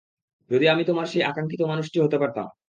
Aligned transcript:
যদি 0.51 0.65
আমি 0.67 0.83
তোমার 0.85 1.05
সেই 1.07 1.23
আকাঙ্ক্ষিত 1.23 1.61
মানুষটা 1.63 1.97
হতে 2.05 2.17
পারতাম! 2.21 2.47